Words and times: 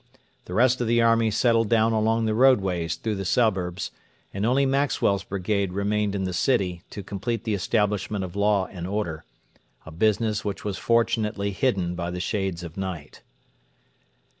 The 0.45 0.55
rest 0.55 0.81
of 0.81 0.87
the 0.87 0.99
army 0.99 1.29
settled 1.29 1.69
down 1.69 1.93
along 1.93 2.25
the 2.25 2.33
roadways 2.33 2.95
through 2.95 3.13
the 3.13 3.23
suburbs, 3.23 3.91
and 4.33 4.47
only 4.47 4.65
Maxwell's 4.65 5.23
brigade 5.23 5.73
remained 5.73 6.15
in 6.15 6.23
the 6.23 6.33
city 6.33 6.81
to 6.89 7.03
complete 7.03 7.43
the 7.43 7.53
establishment 7.53 8.23
of 8.23 8.35
law 8.35 8.65
and 8.65 8.87
order 8.87 9.25
a 9.85 9.91
business 9.91 10.43
which 10.43 10.65
was 10.65 10.79
fortunately 10.79 11.51
hidden 11.51 11.93
by 11.93 12.09
the 12.09 12.19
shades 12.19 12.63
of 12.63 12.77
night. 12.77 13.21